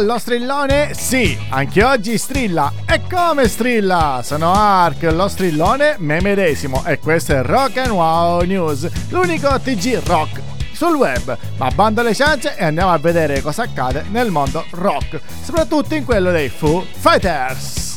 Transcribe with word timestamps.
Lo 0.00 0.16
strillone? 0.18 0.94
Sì, 0.94 1.36
anche 1.48 1.82
oggi 1.82 2.18
strilla. 2.18 2.72
E 2.86 3.00
come 3.10 3.48
strilla? 3.48 4.20
Sono 4.22 4.52
Ark, 4.52 5.02
lo 5.02 5.26
strillone 5.26 5.96
me 5.98 6.20
medesimo 6.20 6.84
e 6.86 7.00
questo 7.00 7.32
è 7.34 7.42
Rock 7.42 7.78
and 7.78 7.90
Wow 7.90 8.42
News, 8.42 8.88
l'unico 9.08 9.58
TG 9.58 10.00
rock 10.06 10.40
sul 10.72 10.94
web. 10.94 11.36
Ma 11.56 11.68
bando 11.70 12.02
le 12.02 12.14
ciance 12.14 12.54
e 12.56 12.64
andiamo 12.64 12.92
a 12.92 12.98
vedere 12.98 13.40
cosa 13.40 13.62
accade 13.64 14.04
nel 14.10 14.30
mondo 14.30 14.64
rock, 14.70 15.20
soprattutto 15.42 15.94
in 15.94 16.04
quello 16.04 16.30
dei 16.30 16.48
Foo 16.48 16.86
Fighters. 16.90 17.87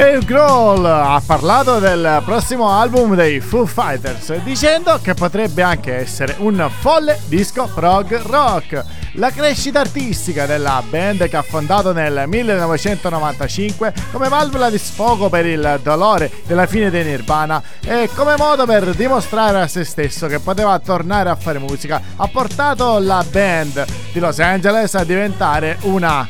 Dave 0.00 0.24
Grohl 0.24 0.86
ha 0.86 1.20
parlato 1.26 1.78
del 1.78 2.22
prossimo 2.24 2.70
album 2.70 3.14
dei 3.14 3.38
Foo 3.38 3.66
Fighters 3.66 4.34
dicendo 4.44 4.98
che 5.02 5.12
potrebbe 5.12 5.60
anche 5.60 5.94
essere 5.94 6.36
un 6.38 6.70
folle 6.78 7.20
disco 7.26 7.68
prog 7.74 8.18
rock. 8.22 8.82
La 9.16 9.30
crescita 9.30 9.80
artistica 9.80 10.46
della 10.46 10.82
band 10.88 11.28
che 11.28 11.36
ha 11.36 11.42
fondato 11.42 11.92
nel 11.92 12.22
1995 12.26 13.92
come 14.10 14.30
valvola 14.30 14.70
di 14.70 14.78
sfogo 14.78 15.28
per 15.28 15.44
il 15.44 15.80
dolore 15.82 16.30
della 16.46 16.64
fine 16.64 16.88
dei 16.88 17.04
Nirvana 17.04 17.62
e 17.84 18.08
come 18.14 18.36
modo 18.38 18.64
per 18.64 18.94
dimostrare 18.94 19.60
a 19.60 19.68
se 19.68 19.84
stesso 19.84 20.28
che 20.28 20.38
poteva 20.38 20.78
tornare 20.78 21.28
a 21.28 21.36
fare 21.36 21.58
musica 21.58 22.00
ha 22.16 22.26
portato 22.28 22.98
la 23.00 23.22
band 23.30 23.84
di 24.14 24.18
Los 24.18 24.38
Angeles 24.38 24.94
a 24.94 25.04
diventare 25.04 25.76
un 25.82 26.26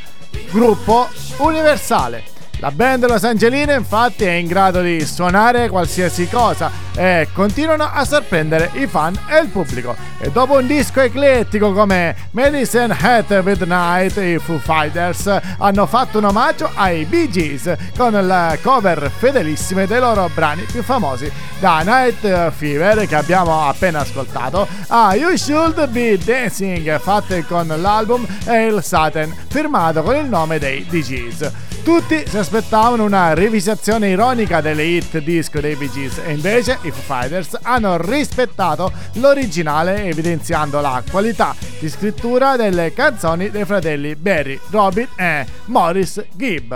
gruppo 0.50 1.08
universale. 1.36 2.38
La 2.60 2.70
band 2.70 3.06
Los 3.06 3.24
Angelina 3.24 3.72
infatti 3.72 4.24
è 4.24 4.32
in 4.32 4.46
grado 4.46 4.82
di 4.82 5.02
suonare 5.06 5.70
qualsiasi 5.70 6.28
cosa 6.28 6.70
e 6.94 7.28
continuano 7.32 7.88
a 7.92 8.04
sorprendere 8.04 8.70
i 8.74 8.86
fan 8.86 9.18
e 9.28 9.40
il 9.40 9.48
pubblico. 9.48 9.94
E 10.18 10.30
dopo 10.30 10.58
un 10.58 10.66
disco 10.66 11.00
eclettico 11.00 11.72
come 11.72 12.14
Medicine 12.32 12.96
Hat 12.98 13.42
Midnight, 13.42 14.16
i 14.16 14.38
Foo 14.38 14.58
Fighters 14.58 15.40
hanno 15.58 15.86
fatto 15.86 16.18
un 16.18 16.24
omaggio 16.24 16.70
ai 16.74 17.04
Bee 17.04 17.30
Gees 17.30 17.72
con 17.96 18.12
le 18.12 18.58
cover 18.62 19.10
fedelissime 19.10 19.86
dei 19.86 20.00
loro 20.00 20.30
brani 20.34 20.62
più 20.62 20.82
famosi, 20.82 21.30
da 21.58 21.80
Night 21.80 22.50
Fever 22.50 23.06
che 23.06 23.14
abbiamo 23.14 23.66
appena 23.66 24.00
ascoltato 24.00 24.66
a 24.88 25.14
You 25.14 25.36
Should 25.36 25.88
Be 25.88 26.18
Dancing 26.18 26.98
fatte 27.00 27.44
con 27.46 27.66
l'album 27.66 28.26
e 28.44 28.66
il 28.66 28.82
Satin 28.82 29.34
firmato 29.48 30.02
con 30.02 30.16
il 30.16 30.26
nome 30.26 30.58
dei 30.58 30.86
Bee 30.88 31.02
Gees. 31.02 31.50
Tutti 31.82 32.22
si 32.26 32.36
aspettavano 32.36 33.04
una 33.04 33.32
rivisitazione 33.32 34.10
ironica 34.10 34.60
delle 34.60 34.82
hit 34.82 35.16
disco 35.18 35.60
dei 35.60 35.76
Bee 35.76 35.90
Gees 35.90 36.20
e 36.22 36.32
invece 36.32 36.78
i 36.82 36.90
Foo 36.90 37.02
Fighters 37.02 37.58
hanno 37.62 37.96
rispettato 38.00 38.92
l'originale 39.14 40.04
evidenziando 40.04 40.80
la 40.80 41.02
qualità 41.10 41.54
di 41.78 41.88
scrittura 41.88 42.56
delle 42.56 42.92
canzoni 42.92 43.50
dei 43.50 43.64
fratelli 43.64 44.14
Barry, 44.14 44.58
Robin 44.70 45.08
e 45.16 45.46
Morris 45.66 46.24
Gibb. 46.34 46.74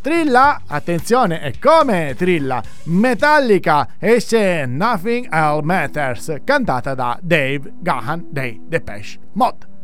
Trilla, 0.00 0.62
attenzione, 0.66 1.42
e 1.42 1.58
come 1.58 2.14
trilla? 2.16 2.62
Metallica 2.84 3.94
esce 3.98 4.64
Nothing 4.64 5.26
Else 5.32 5.64
Matters, 5.64 6.34
cantata 6.44 6.94
da 6.94 7.18
Dave 7.20 7.72
Gahan 7.80 8.26
dei 8.30 8.60
Depeche 8.64 9.18
Mode. 9.32 9.75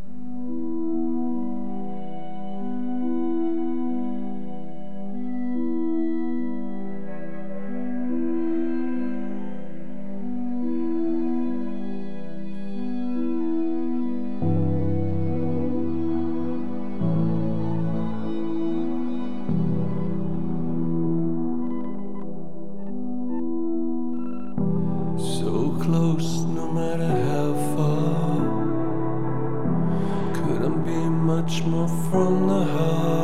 much 31.37 31.62
more 31.62 31.88
from 31.88 32.47
the 32.47 32.65
heart. 32.72 33.22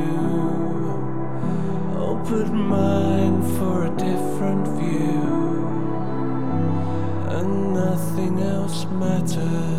Open 1.96 2.54
mind 2.54 3.44
for 3.58 3.84
a 3.84 3.90
different 3.90 4.66
view, 4.78 5.22
and 7.36 7.74
nothing 7.74 8.40
else 8.40 8.84
matters. 9.02 9.72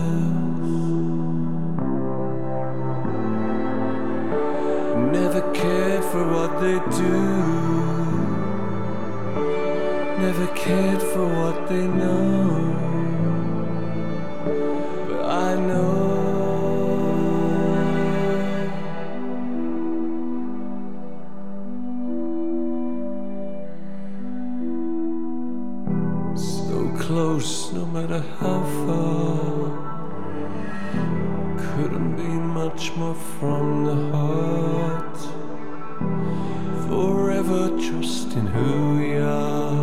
Never 5.17 5.41
cared 5.53 6.03
for 6.11 6.23
what 6.35 6.51
they 6.61 6.77
do. 7.03 7.19
Never 10.25 10.47
cared 10.55 11.01
for 11.01 11.25
what 11.39 11.67
they 11.69 11.85
know 11.87 12.72
close, 27.43 27.73
no 27.73 27.85
matter 27.85 28.21
how 28.39 28.63
far. 28.85 29.51
Couldn't 31.57 32.15
be 32.15 32.33
much 32.59 32.93
more 32.95 33.15
from 33.15 33.85
the 33.85 33.95
heart. 34.15 35.17
Forever 36.87 37.69
trusting 37.69 38.47
who 38.47 38.97
we 38.97 39.15
are, 39.17 39.81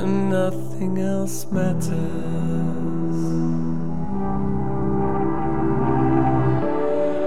and 0.00 0.30
nothing 0.30 0.98
else 0.98 1.46
matters. 1.50 1.92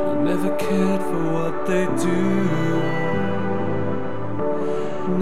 I 0.10 0.16
never 0.24 0.56
cared 0.58 1.02
for 1.02 1.24
what 1.34 1.66
they 1.68 1.86
do, 2.08 2.49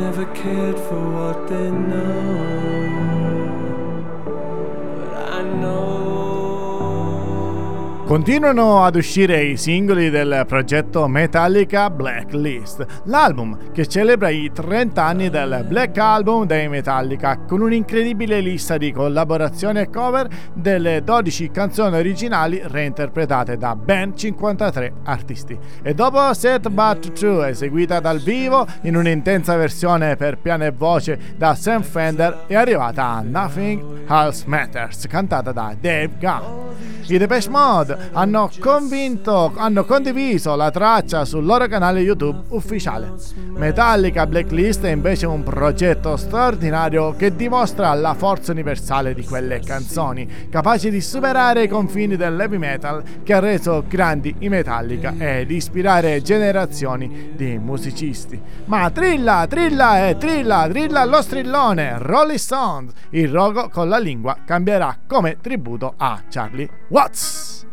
never 0.09 0.25
cared 0.33 0.79
for 0.87 1.01
what 1.11 1.49
they 1.49 1.69
know. 1.69 3.16
Continuano 8.07 8.85
ad 8.85 8.95
uscire 8.95 9.43
i 9.43 9.57
singoli 9.57 10.09
del 10.09 10.45
progetto 10.47 11.09
Metallica 11.09 11.89
Blacklist, 11.89 12.85
l'album 13.03 13.73
che 13.73 13.85
celebra 13.85 14.29
i 14.29 14.49
30 14.49 15.03
anni 15.03 15.29
del 15.29 15.65
Black 15.67 15.97
Album 15.97 16.45
dei 16.45 16.69
Metallica 16.69 17.37
con 17.45 17.59
un'incredibile 17.59 18.39
lista 18.39 18.77
di 18.77 18.93
collaborazioni 18.93 19.81
e 19.81 19.89
cover 19.89 20.29
delle 20.53 21.03
12 21.03 21.51
canzoni 21.51 21.97
originali 21.97 22.61
reinterpretate 22.63 23.57
da 23.57 23.75
ben 23.75 24.15
53 24.15 24.93
artisti. 25.03 25.59
E 25.83 25.93
dopo 25.93 26.33
Set 26.33 26.69
But 26.69 27.11
True, 27.11 27.49
eseguita 27.49 27.99
dal 27.99 28.19
vivo 28.19 28.65
in 28.83 28.95
un'intensa 28.95 29.57
versione 29.57 30.15
per 30.15 30.37
piano 30.37 30.63
e 30.63 30.71
voce 30.71 31.19
da 31.35 31.55
Sam 31.55 31.81
Fender, 31.81 32.45
è 32.47 32.55
arrivata 32.55 33.21
Nothing 33.21 34.05
Else 34.07 34.45
Matters, 34.47 35.07
cantata 35.07 35.51
da 35.51 35.75
Dave 35.77 36.11
Gunn. 36.17 36.67
I 37.09 37.17
Depeche 37.17 37.49
Mode 37.49 37.96
hanno 38.13 38.49
convinto, 38.59 39.53
hanno 39.55 39.85
condiviso 39.85 40.55
la 40.55 40.71
traccia 40.71 41.25
sul 41.25 41.45
loro 41.45 41.67
canale 41.67 42.01
YouTube 42.01 42.43
ufficiale. 42.49 43.13
Metallica 43.55 44.25
Blacklist 44.27 44.83
è 44.83 44.91
invece 44.91 45.25
un 45.25 45.43
progetto 45.43 46.15
straordinario 46.17 47.15
che 47.15 47.35
dimostra 47.35 47.93
la 47.93 48.13
forza 48.13 48.51
universale 48.51 49.13
di 49.13 49.23
quelle 49.23 49.59
canzoni, 49.59 50.47
capaci 50.49 50.89
di 50.89 51.01
superare 51.01 51.63
i 51.63 51.67
confini 51.67 52.15
dell'heavy 52.15 52.57
metal 52.57 53.03
che 53.23 53.33
ha 53.33 53.39
reso 53.39 53.83
grandi 53.87 54.35
i 54.39 54.49
Metallica 54.49 55.13
e 55.17 55.45
di 55.45 55.55
ispirare 55.55 56.21
generazioni 56.21 57.31
di 57.35 57.57
musicisti. 57.57 58.39
Ma 58.65 58.89
trilla, 58.89 59.45
trilla 59.49 60.07
e 60.07 60.17
trilla, 60.17 60.67
trilla 60.69 61.05
lo 61.05 61.21
strillone, 61.21 61.97
Rolling 61.97 62.37
Stones, 62.37 62.91
il 63.11 63.29
rogo 63.29 63.69
con 63.69 63.89
la 63.89 63.97
lingua 63.97 64.37
cambierà 64.45 64.99
come 65.07 65.37
tributo 65.41 65.93
a 65.97 66.21
Charlie 66.29 66.69
Watts. 66.89 67.65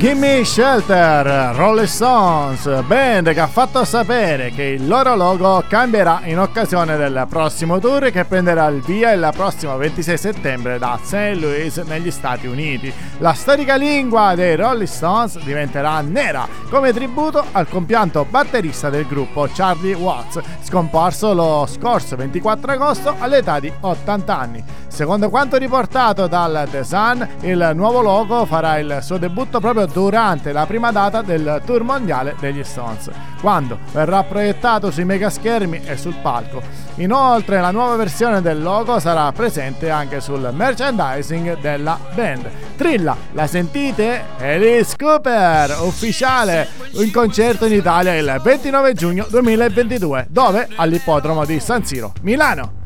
Gimme 0.00 0.46
Shelter, 0.46 1.54
Rolling 1.54 1.86
Stones, 1.86 2.64
band 2.86 3.34
che 3.34 3.40
ha 3.40 3.46
fatto 3.46 3.84
sapere 3.84 4.50
che 4.50 4.62
il 4.62 4.88
loro 4.88 5.14
logo 5.14 5.62
cambierà 5.68 6.22
in 6.24 6.38
occasione 6.38 6.96
del 6.96 7.26
prossimo 7.28 7.78
tour 7.80 8.10
che 8.10 8.24
prenderà 8.24 8.66
il 8.68 8.80
via 8.80 9.12
il 9.12 9.30
prossimo 9.36 9.76
26 9.76 10.16
settembre 10.16 10.78
da 10.78 10.98
St. 11.02 11.36
Louis 11.38 11.76
negli 11.86 12.10
Stati 12.10 12.46
Uniti. 12.46 12.90
La 13.18 13.34
storica 13.34 13.74
lingua 13.74 14.34
dei 14.34 14.56
Rolling 14.56 14.88
Stones 14.88 15.38
diventerà 15.44 16.00
nera 16.00 16.48
come 16.70 16.94
tributo 16.94 17.44
al 17.52 17.68
compianto 17.68 18.24
batterista 18.24 18.88
del 18.88 19.06
gruppo 19.06 19.50
Charlie 19.52 19.92
Watts, 19.92 20.40
scomparso 20.62 21.34
lo 21.34 21.68
scorso 21.68 22.16
24 22.16 22.72
agosto 22.72 23.16
all'età 23.18 23.60
di 23.60 23.70
80 23.78 24.38
anni. 24.38 24.64
Secondo 24.88 25.30
quanto 25.30 25.56
riportato 25.56 26.26
dal 26.26 26.66
The 26.70 26.84
Sun, 26.84 27.26
il 27.42 27.72
nuovo 27.74 28.00
logo 28.00 28.44
farà 28.44 28.78
il 28.78 28.98
suo 29.02 29.18
debutto 29.18 29.60
proprio 29.60 29.86
durante 29.92 30.52
la 30.52 30.66
prima 30.66 30.90
data 30.90 31.22
del 31.22 31.62
tour 31.64 31.82
mondiale 31.82 32.34
degli 32.38 32.62
Stones, 32.64 33.10
quando 33.40 33.78
verrà 33.92 34.22
proiettato 34.22 34.90
sui 34.90 35.04
megaschermi 35.04 35.82
e 35.84 35.96
sul 35.96 36.14
palco. 36.22 36.62
Inoltre 36.96 37.60
la 37.60 37.70
nuova 37.70 37.96
versione 37.96 38.40
del 38.42 38.62
logo 38.62 38.98
sarà 38.98 39.30
presente 39.32 39.90
anche 39.90 40.20
sul 40.20 40.50
merchandising 40.52 41.58
della 41.60 41.98
band. 42.14 42.50
Trilla, 42.76 43.16
la 43.32 43.46
sentite? 43.46 44.24
Alice 44.38 44.96
Cooper, 44.96 45.78
ufficiale, 45.82 46.68
in 46.92 47.10
concerto 47.12 47.66
in 47.66 47.72
Italia 47.72 48.14
il 48.14 48.40
29 48.42 48.94
giugno 48.94 49.26
2022, 49.28 50.26
dove? 50.28 50.68
All'ippodromo 50.76 51.44
di 51.44 51.60
San 51.60 51.84
Siro, 51.84 52.12
Milano. 52.22 52.78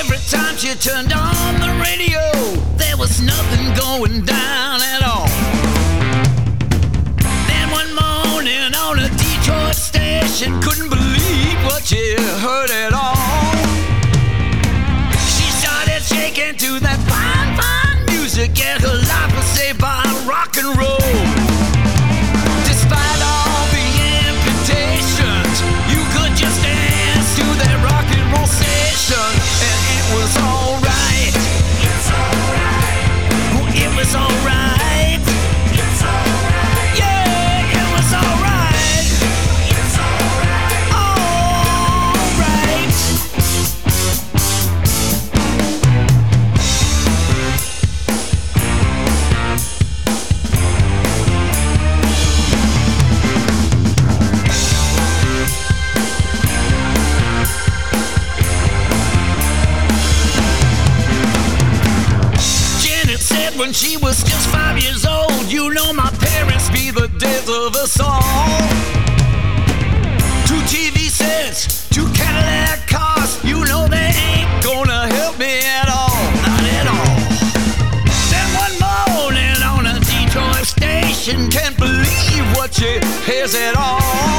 Every 0.00 0.18
time 0.28 0.56
she 0.56 0.74
turned 0.76 1.12
on 1.12 1.60
the 1.60 1.72
radio, 1.80 2.20
there 2.76 2.96
was 2.96 3.20
nothing 3.20 3.74
going 3.74 4.24
down 4.24 4.80
at 4.80 5.02
all. 5.02 5.27
Detroit 9.48 9.74
station, 9.74 10.60
couldn't 10.60 10.90
believe 10.90 11.64
what 11.64 11.82
she 11.82 12.14
heard 12.44 12.70
at 12.70 12.92
all. 12.92 13.56
She 15.26 15.50
started 15.50 16.02
shaking 16.02 16.54
to 16.56 16.78
that 16.80 16.98
fine, 17.08 17.56
fine 17.56 18.14
music, 18.14 18.50
and 18.62 18.82
her 18.82 18.94
life 18.94 19.34
was 19.34 19.46
saved 19.46 19.80
by 19.80 20.02
rock 20.28 20.54
and 20.58 20.76
roll. 20.76 21.37
Believe 82.78 83.02
what 83.02 83.24
she 83.24 83.32
hears 83.32 83.54
at 83.54 83.76
all. 83.76 84.37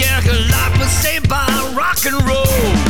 yeah, 0.00 0.20
cause 0.22 0.50
life 0.50 0.78
was 0.78 0.90
saved 0.90 1.28
by 1.28 1.46
rock 1.76 1.98
and 2.06 2.16
roll. 2.26 2.89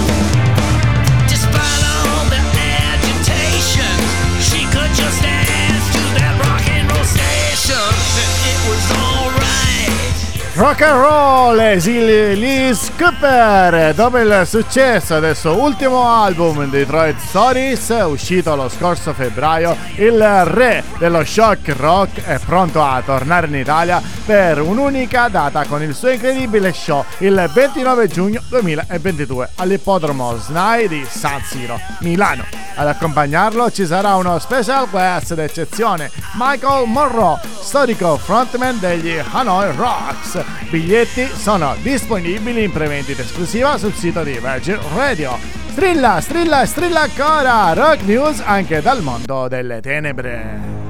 Liz 12.35 12.93
Cooper, 12.99 13.95
dopo 13.95 14.19
il 14.19 14.43
successo 14.45 15.19
del 15.19 15.35
suo 15.35 15.59
ultimo 15.59 16.07
album 16.07 16.69
Detroit 16.69 17.19
Stories, 17.19 17.89
uscito 18.05 18.55
lo 18.55 18.69
scorso 18.69 19.15
febbraio, 19.15 19.75
il 19.95 20.23
re 20.45 20.85
dello 20.99 21.25
shock 21.25 21.75
rock 21.79 22.23
è 22.23 22.39
pronto 22.45 22.83
a 22.83 23.01
tornare 23.03 23.47
in 23.47 23.55
Italia 23.55 24.03
per 24.27 24.61
un'unica 24.61 25.29
data 25.29 25.65
con 25.65 25.83
il 25.83 25.95
suo 25.95 26.11
incredibile 26.11 26.75
show 26.75 27.07
il 27.21 27.51
29 27.55 28.09
giugno 28.09 28.43
2022 28.51 29.53
all'ippodromo 29.57 30.37
SNAI 30.37 30.89
di 30.89 31.07
San 31.09 31.41
Siro, 31.43 31.81
Milano. 32.01 32.45
Ad 32.75 32.87
accompagnarlo 32.87 33.71
ci 33.71 33.87
sarà 33.87 34.15
uno 34.17 34.39
special 34.39 34.89
guest 34.91 35.35
d'eccezione, 35.35 36.11
Michael 36.35 36.87
Monroe, 36.87 37.41
storico 37.61 38.19
frontman 38.19 38.79
degli 38.79 39.19
Hanoi 39.33 39.75
Rocks. 39.75 40.50
Biglietti 40.71 41.27
sono 41.27 41.75
disponibili 41.83 42.65
in 42.65 42.73
prevendita 42.73 43.23
esclusiva 43.23 43.77
sul 43.77 43.93
sito 43.93 44.23
di 44.23 44.39
Virgin 44.41 44.79
Radio. 44.95 45.37
Strilla, 45.71 46.21
strilla, 46.21 46.67
strilla 46.67 47.01
ancora! 47.03 47.73
Rock 47.73 48.03
News 48.03 48.41
anche 48.41 48.81
dal 48.81 49.03
mondo 49.03 49.49
delle 49.49 49.81
tenebre. 49.81 50.90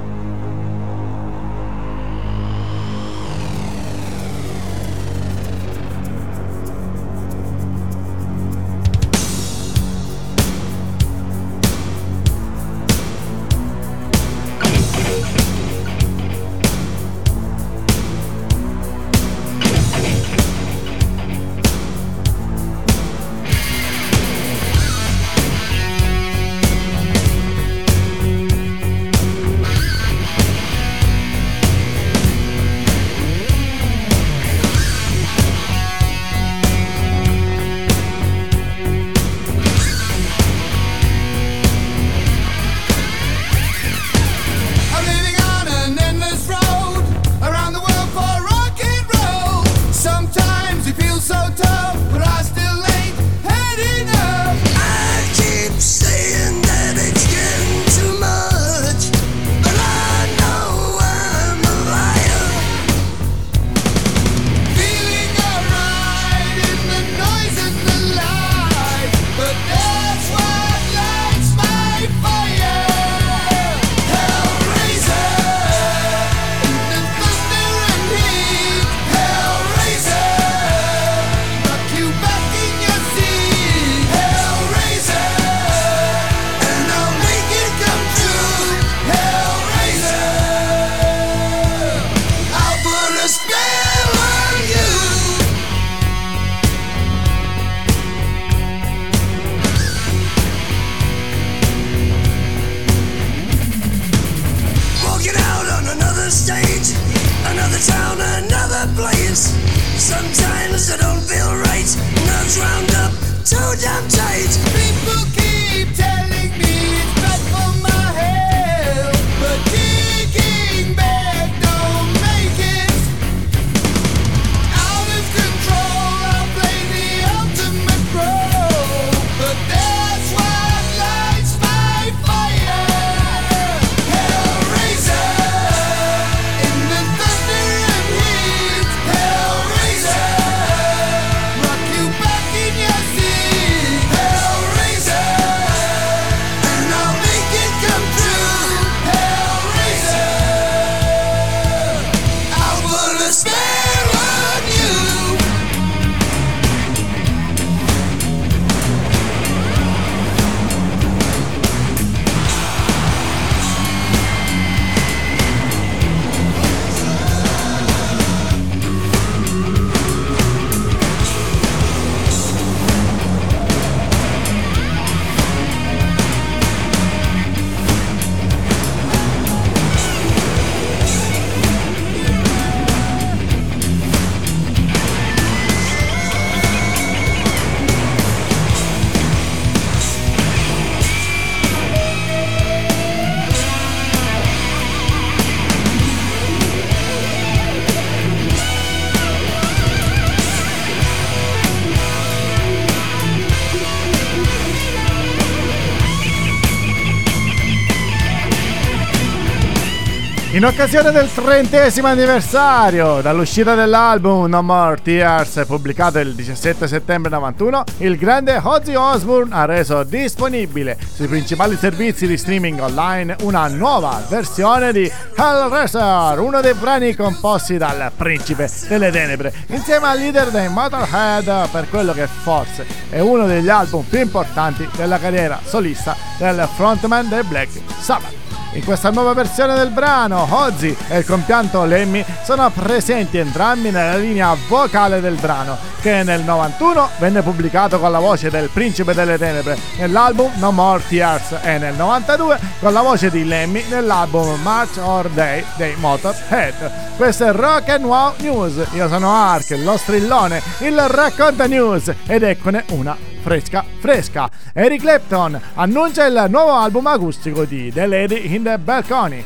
In 210.61 210.67
occasione 210.67 211.09
del 211.09 211.27
trentesimo 211.33 212.05
anniversario 212.05 213.19
dall'uscita 213.21 213.73
dell'album 213.73 214.45
No 214.45 214.61
More 214.61 215.01
Tears, 215.01 215.63
pubblicato 215.65 216.19
il 216.19 216.35
17 216.35 216.87
settembre 216.87 217.31
91, 217.31 217.83
il 217.97 218.15
grande 218.15 218.61
Ozzy 218.61 218.93
Osbourne 218.93 219.55
ha 219.55 219.65
reso 219.65 220.03
disponibile 220.03 220.99
sui 221.15 221.25
principali 221.25 221.75
servizi 221.75 222.27
di 222.27 222.37
streaming 222.37 222.79
online 222.79 223.37
una 223.41 223.67
nuova 223.69 224.21
versione 224.29 224.93
di 224.93 225.11
Hellraiser, 225.35 226.37
uno 226.37 226.61
dei 226.61 226.75
brani 226.75 227.15
composti 227.15 227.77
dal 227.79 228.11
Principe 228.15 228.69
delle 228.87 229.09
Tenebre, 229.09 229.51
insieme 229.69 230.09
al 230.09 230.19
leader 230.19 230.51
dei 230.51 230.69
Motorhead 230.69 231.69
per 231.71 231.89
quello 231.89 232.13
che 232.13 232.27
forse 232.27 232.85
è 233.09 233.19
uno 233.19 233.47
degli 233.47 233.69
album 233.69 234.03
più 234.03 234.19
importanti 234.19 234.87
della 234.95 235.17
carriera 235.17 235.59
solista 235.65 236.15
del 236.37 236.69
frontman 236.75 237.29
dei 237.29 237.41
Black 237.45 237.71
Sabbath. 237.99 238.40
In 238.73 238.85
questa 238.85 239.09
nuova 239.09 239.33
versione 239.33 239.75
del 239.75 239.89
brano, 239.89 240.47
Ozzy 240.49 240.95
e 241.09 241.17
il 241.17 241.25
compianto 241.25 241.83
Lemmy 241.83 242.23
sono 242.41 242.69
presenti 242.69 243.37
entrambi 243.37 243.91
nella 243.91 244.15
linea 244.15 244.55
vocale 244.69 245.19
del 245.19 245.35
brano, 245.35 245.77
che 245.99 246.23
nel 246.23 246.43
91 246.43 247.09
venne 247.17 247.41
pubblicato 247.41 247.99
con 247.99 248.11
la 248.11 248.19
voce 248.19 248.49
del 248.49 248.69
Principe 248.69 249.13
delle 249.13 249.37
Tenebre 249.37 249.77
nell'album 249.97 250.53
No 250.55 250.71
More 250.71 251.03
Tears 251.05 251.57
e 251.61 251.79
nel 251.79 251.95
92 251.95 252.59
con 252.79 252.93
la 252.93 253.01
voce 253.01 253.29
di 253.29 253.43
Lemmy 253.43 253.83
nell'album 253.89 254.61
March 254.61 254.97
or 255.01 255.29
Day 255.29 255.65
dei 255.75 255.95
Motorhead. 255.97 257.17
Questo 257.17 257.47
è 257.47 257.51
Rock 257.51 257.89
and 257.89 258.05
Wow 258.05 258.35
News. 258.37 258.87
Io 258.93 259.09
sono 259.09 259.35
Ark, 259.35 259.71
lo 259.83 259.97
strillone, 259.97 260.61
il 260.79 260.97
racconta 260.97 261.67
news 261.67 262.09
ed 262.25 262.43
eccone 262.43 262.85
una 262.91 263.17
fresca 263.41 263.83
fresca. 263.99 264.49
Eric 264.73 265.01
Clapton 265.01 265.59
annuncia 265.75 266.25
il 266.25 266.45
nuovo 266.49 266.73
album 266.73 267.07
acustico 267.07 267.65
di 267.65 267.91
The 267.91 268.05
Lady 268.05 268.53
in 268.55 268.63
the 268.63 268.77
Balcony, 268.77 269.43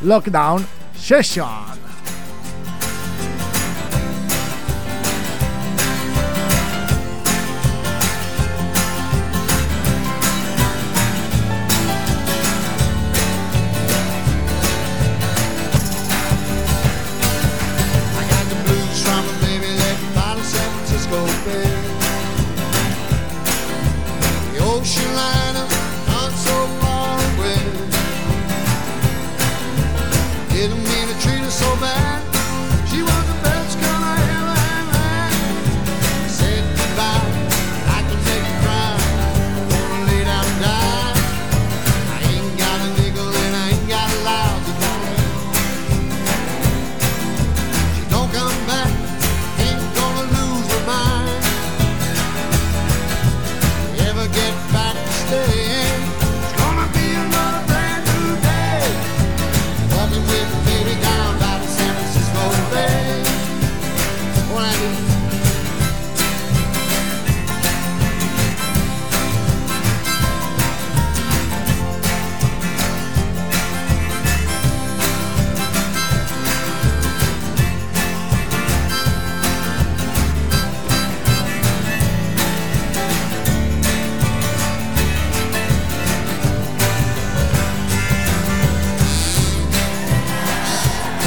Lockdown 0.00 0.66
Session. 0.94 1.87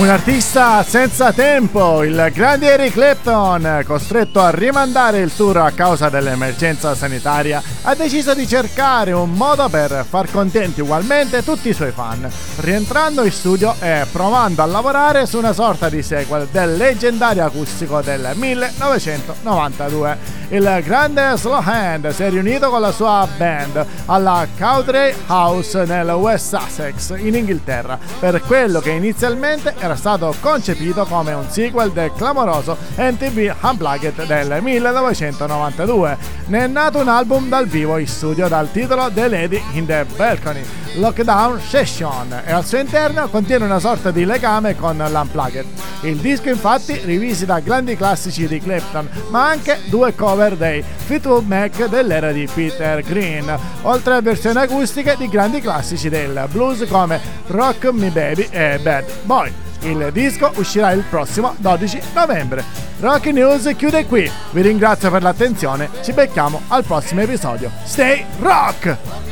Un 0.01 0.09
artista 0.09 0.81
senza 0.81 1.31
tempo, 1.31 2.03
il 2.03 2.31
grande 2.33 2.73
Eric 2.73 2.93
Clapton, 2.93 3.83
costretto 3.85 4.39
a 4.39 4.49
rimandare 4.49 5.19
il 5.19 5.31
tour 5.35 5.57
a 5.57 5.69
causa 5.69 6.09
dell'emergenza 6.09 6.95
sanitaria, 6.95 7.61
ha 7.83 7.95
deciso 7.95 8.35
di 8.35 8.47
cercare 8.47 9.11
un 9.11 9.31
modo 9.31 9.67
per 9.67 10.05
far 10.07 10.29
contenti 10.29 10.81
ugualmente 10.81 11.43
tutti 11.43 11.69
i 11.69 11.73
suoi 11.73 11.91
fan, 11.91 12.29
rientrando 12.57 13.23
in 13.23 13.31
studio 13.31 13.73
e 13.79 14.05
provando 14.11 14.61
a 14.61 14.65
lavorare 14.65 15.25
su 15.25 15.39
una 15.39 15.53
sorta 15.53 15.89
di 15.89 16.03
sequel 16.03 16.47
del 16.51 16.77
leggendario 16.77 17.43
acustico 17.43 18.01
del 18.01 18.33
1992. 18.35 20.41
Il 20.51 20.81
grande 20.83 21.37
Slow 21.37 21.61
Hand 21.63 22.09
si 22.09 22.23
è 22.23 22.29
riunito 22.29 22.69
con 22.69 22.81
la 22.81 22.91
sua 22.91 23.25
band 23.37 23.85
alla 24.07 24.45
Cowdray 24.57 25.15
House 25.27 25.85
nel 25.85 26.09
West 26.09 26.53
Sussex 26.53 27.17
in 27.17 27.35
Inghilterra 27.35 27.97
per 28.19 28.41
quello 28.41 28.81
che 28.81 28.89
inizialmente 28.89 29.73
era 29.79 29.95
stato 29.95 30.35
concepito 30.41 31.05
come 31.05 31.31
un 31.31 31.49
sequel 31.49 31.91
del 31.91 32.11
clamoroso 32.13 32.75
NTV 32.97 33.55
Unplugged 33.61 34.25
del 34.25 34.61
1992. 34.61 36.17
Ne 36.47 36.63
è 36.65 36.67
nato 36.67 36.99
un 36.99 37.07
album 37.07 37.47
dal 37.47 37.67
vivo 37.71 37.97
in 37.97 38.07
studio 38.07 38.49
dal 38.49 38.69
titolo 38.69 39.09
The 39.09 39.29
Lady 39.29 39.61
in 39.71 39.85
the 39.85 40.05
Balcony 40.17 40.61
Lockdown 40.95 41.57
Session 41.61 42.41
e 42.45 42.51
al 42.51 42.65
suo 42.65 42.79
interno 42.79 43.29
contiene 43.29 43.63
una 43.63 43.79
sorta 43.79 44.11
di 44.11 44.25
legame 44.25 44.75
con 44.75 44.97
l'Unplugged. 44.97 45.65
Il 46.01 46.17
disco 46.17 46.49
infatti 46.49 46.99
rivisita 47.05 47.59
grandi 47.59 47.95
classici 47.95 48.45
di 48.45 48.59
Clapton 48.59 49.07
ma 49.29 49.47
anche 49.47 49.79
due 49.85 50.13
cover 50.13 50.57
dei 50.57 50.83
Fleetwood 50.83 51.47
Mac 51.47 51.87
dell'era 51.87 52.33
di 52.33 52.47
Peter 52.53 53.01
Green 53.03 53.57
oltre 53.83 54.15
a 54.15 54.21
versioni 54.21 54.57
acustiche 54.57 55.15
di 55.17 55.29
grandi 55.29 55.61
classici 55.61 56.09
del 56.09 56.47
blues 56.51 56.85
come 56.89 57.21
Rock 57.47 57.85
Me 57.93 58.09
Baby 58.09 58.49
e 58.51 58.79
Bad 58.83 59.05
Boy. 59.23 59.70
Il 59.83 60.09
disco 60.11 60.51
uscirà 60.55 60.91
il 60.91 61.03
prossimo 61.09 61.55
12 61.57 62.01
novembre. 62.13 62.63
Rock 62.99 63.25
News 63.27 63.73
chiude 63.75 64.05
qui. 64.05 64.29
Vi 64.51 64.61
ringrazio 64.61 65.09
per 65.09 65.23
l'attenzione. 65.23 65.89
Ci 66.03 66.13
becchiamo 66.13 66.61
al 66.67 66.83
prossimo 66.83 67.21
episodio. 67.21 67.71
Stay 67.83 68.23
rock! 68.39 69.30